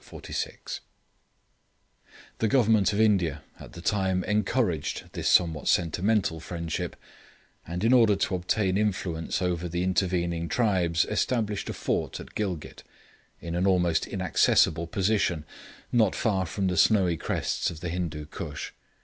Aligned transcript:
]The 2.39 2.47
Government 2.47 2.91
of 2.91 2.99
India 2.99 3.43
at 3.59 3.73
the 3.73 3.81
time 3.81 4.23
encouraged 4.23 5.03
this 5.13 5.27
somewhat 5.29 5.67
sentimental 5.67 6.39
friendship, 6.39 6.95
and 7.67 7.83
in 7.83 7.93
order 7.93 8.15
to 8.15 8.33
obtain 8.33 8.79
influence 8.79 9.43
over 9.43 9.69
the 9.69 9.83
intervening 9.83 10.49
tribes 10.49 11.05
established 11.05 11.69
a 11.69 11.73
fort 11.73 12.19
at 12.19 12.33
Gilgit, 12.33 12.81
in 13.41 13.53
an 13.53 13.67
almost 13.67 14.07
inaccessible 14.07 14.87
position, 14.87 15.45
not 15.91 16.15
far 16.15 16.47
from 16.47 16.65
the 16.65 16.77
snowy 16.77 17.15
crests 17.15 17.69
of 17.69 17.81
the 17.81 17.89
Hindoo 17.89 18.25
Koosh. 18.25 18.71